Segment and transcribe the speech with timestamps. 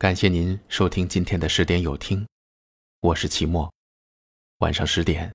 [0.00, 2.26] 感谢您收听今天的十点有听，
[3.02, 3.70] 我是齐墨。
[4.60, 5.30] 晚上十点，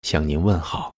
[0.00, 0.90] 向您问好。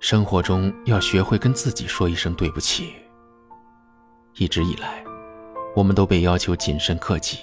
[0.00, 2.92] 生活中要学会跟自己说一声对不起。
[4.34, 5.02] 一直以来，
[5.74, 7.38] 我们都被要求谨慎克己，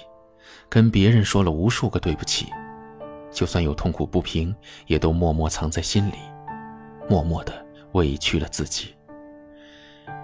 [0.68, 2.46] 跟别人说了无数个对不起，
[3.32, 4.54] 就算有痛苦不平，
[4.86, 6.14] 也都默默藏在心里，
[7.10, 8.94] 默默的委屈了自己，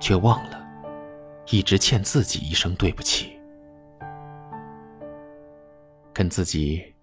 [0.01, 0.65] 却忘了
[1.51, 3.37] 一直欠自己一声对不起。
[6.13, 6.95] 跟自己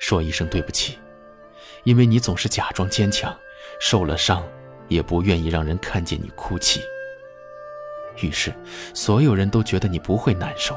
[0.00, 0.98] 说一声对不起，
[1.84, 3.36] 因为你总是假装坚强，
[3.78, 4.42] 受了伤
[4.88, 6.80] 也不愿意让人看见你哭泣。
[8.22, 8.50] 于是，
[8.94, 10.74] 所有人都觉得你不会难受，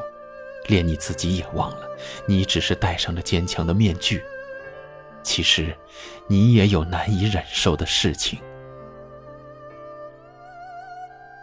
[0.68, 1.88] 连你自己也忘了，
[2.28, 4.22] 你只是戴上了坚强的面具。
[5.24, 5.74] 其实，
[6.28, 8.38] 你也有难以忍受的事情。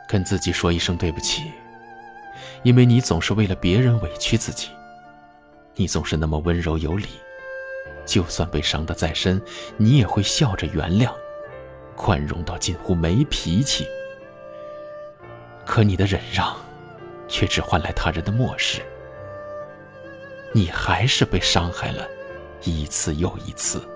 [0.08, 1.52] 跟自己说一声对不起，
[2.62, 4.68] 因为你总是为了别人委屈自己。
[5.74, 7.06] 你总是那么温柔有礼，
[8.06, 9.40] 就算被伤得再深，
[9.76, 11.12] 你也会笑着原谅，
[11.94, 13.86] 宽容到近乎没脾气。
[15.66, 16.56] 可你的忍让，
[17.28, 18.80] 却只换来他人的漠视。
[20.52, 22.08] 你还是被伤害了，
[22.62, 23.86] 一次又一次。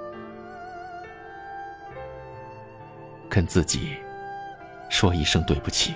[3.29, 3.97] 跟自己
[4.91, 5.95] 说一声对不起，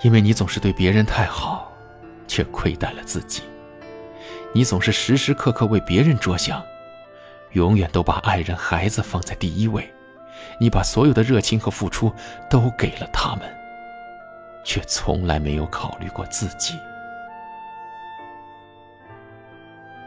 [0.00, 1.70] 因为你总是对别人太好，
[2.26, 3.42] 却亏待了自己。
[4.54, 6.64] 你总是时时刻刻为别人着想，
[7.52, 9.92] 永远都把爱人、孩子放在第一位。
[10.58, 12.10] 你把所有的热情和付出
[12.48, 13.42] 都给了他们。
[14.66, 16.74] 却从来没有考虑过自己。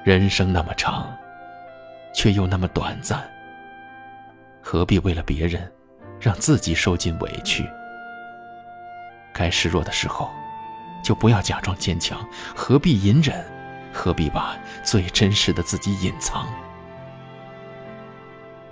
[0.04, 1.16] 人生那么长，
[2.12, 3.30] 却又那么短暂，
[4.60, 5.72] 何必为了别人，
[6.20, 7.70] 让自己受尽委屈？
[9.34, 10.32] 该示弱的时候，
[11.04, 13.46] 就不要假装坚强，何必隐忍？
[13.94, 16.48] 何必把最真实的自己隐藏？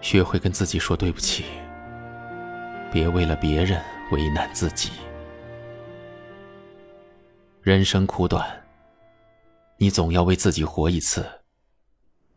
[0.01, 1.45] 学会跟自己说对不起，
[2.91, 4.91] 别为了别人为难自己。
[7.61, 8.47] 人生苦短，
[9.77, 11.25] 你总要为自己活一次。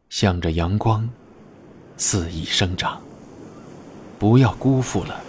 [0.08, 1.06] 向着阳光，
[1.98, 3.02] 肆意生长。
[4.18, 5.20] 不要辜负了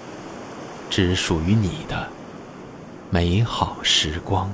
[0.90, 2.08] 只属于你的
[3.10, 4.52] 美好时光。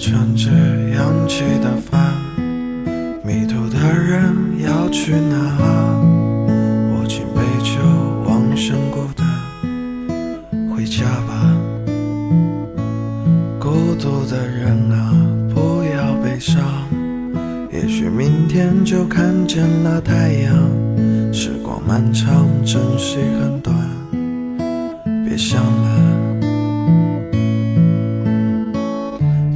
[0.00, 0.48] 穿着
[0.94, 2.14] 扬起的帆，
[3.24, 5.77] 迷途的人要去哪？
[18.48, 20.52] 天就看见了太阳。
[21.32, 23.76] 时光漫长，珍惜很短，
[25.24, 25.88] 别想了。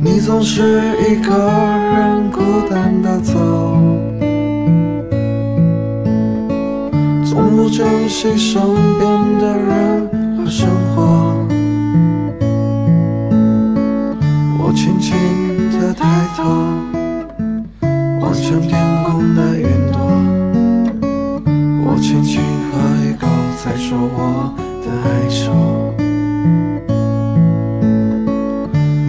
[0.04, 1.34] 你总是一个
[1.94, 3.32] 人孤单的走，
[7.24, 8.60] 从不珍惜身
[8.98, 11.34] 边的人和生活。
[14.58, 15.16] 我轻轻
[15.72, 16.42] 地抬头，
[18.22, 20.00] 望向天空的云朵。
[21.84, 22.40] 我轻轻
[22.70, 23.26] 喝一口，
[23.62, 25.42] 再说我的哀愁。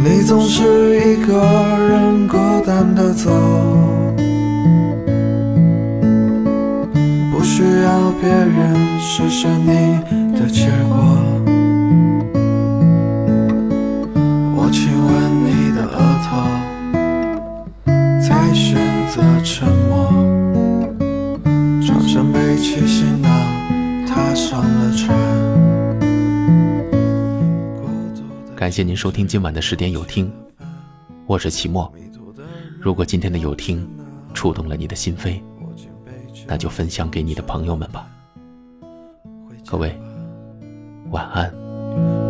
[0.04, 1.32] 你总是一个
[1.88, 2.36] 人孤
[2.66, 3.30] 单的走，
[7.32, 10.00] 不需要别人施舍你
[10.38, 11.03] 的结果。
[21.86, 23.30] 转身背起行囊，
[24.08, 25.18] 踏上了船。
[28.56, 30.32] 感谢您收听今晚的十点有听，
[31.26, 31.92] 我是齐墨。
[32.80, 33.86] 如果今天的有听
[34.34, 35.42] 触动了你的心扉，
[36.48, 38.08] 那就分享给你的朋友们吧。
[39.66, 40.00] 各位，
[41.12, 41.52] 晚安。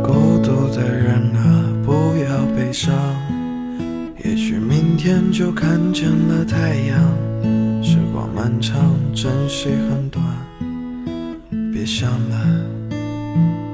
[0.04, 1.92] 孤独的人啊，不
[2.24, 2.92] 要悲伤，
[4.24, 7.00] 也许明天就看见了太阳。
[7.84, 8.93] 时光漫长，
[9.24, 10.22] 珍惜很短
[11.72, 13.73] 别想了。